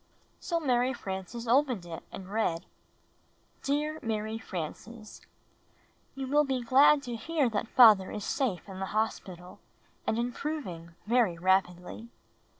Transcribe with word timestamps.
So 0.39 0.59
Mary 0.59 0.93
Frances 0.93 1.47
opened 1.47 1.85
it 1.85 2.01
and 2.11 2.27
read: 2.33 2.65
Dear 3.61 3.99
Mary 4.01 4.39
Frances: 4.39 5.21
You 6.15 6.25
will 6.25 6.43
he 6.43 6.63
glad 6.63 7.03
to 7.03 7.15
hear 7.15 7.47
that 7.51 7.67
father 7.67 8.09
is 8.09 8.25
safe 8.25 8.67
in 8.67 8.79
the 8.79 8.87
hos 8.97 9.19
pital 9.19 9.59
and 10.07 10.17
improving 10.17 10.95
very 11.05 11.37
rapidly. 11.37 12.09